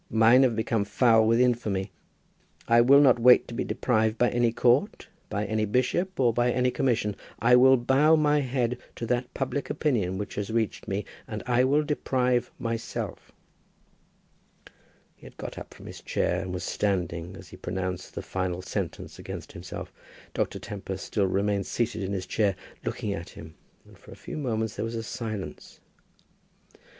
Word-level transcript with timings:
Mine 0.09 0.41
have 0.41 0.55
become 0.55 0.83
foul 0.83 1.27
with 1.27 1.39
infamy. 1.39 1.91
I 2.67 2.81
will 2.81 3.01
not 3.01 3.19
wait 3.19 3.47
to 3.47 3.53
be 3.53 3.63
deprived 3.63 4.17
by 4.17 4.31
any 4.31 4.51
court, 4.51 5.07
by 5.29 5.45
any 5.45 5.63
bishop, 5.65 6.19
or 6.19 6.33
by 6.33 6.51
any 6.51 6.71
commission. 6.71 7.15
I 7.37 7.55
will 7.55 7.77
bow 7.77 8.15
my 8.15 8.39
head 8.39 8.79
to 8.95 9.05
that 9.05 9.31
public 9.35 9.69
opinion 9.69 10.17
which 10.17 10.33
has 10.33 10.49
reached 10.49 10.87
me, 10.87 11.05
and 11.27 11.43
I 11.45 11.63
will 11.65 11.83
deprive 11.83 12.49
myself." 12.57 13.31
He 15.15 15.27
had 15.27 15.37
got 15.37 15.59
up 15.59 15.71
from 15.71 15.85
his 15.85 16.01
chair, 16.01 16.41
and 16.41 16.51
was 16.51 16.63
standing 16.63 17.35
as 17.37 17.49
he 17.49 17.55
pronounced 17.57 18.15
the 18.15 18.23
final 18.23 18.63
sentence 18.63 19.19
against 19.19 19.51
himself. 19.51 19.93
Dr. 20.33 20.57
Tempest 20.57 21.05
still 21.05 21.27
remained 21.27 21.67
seated 21.67 22.01
in 22.01 22.11
his 22.11 22.25
chair, 22.25 22.55
looking 22.83 23.13
at 23.13 23.29
him, 23.29 23.53
and 23.85 23.95
for 23.95 24.09
a 24.09 24.15
few 24.15 24.35
moments 24.39 24.77
there 24.77 24.85
was 24.85 25.05
silence. 25.05 25.79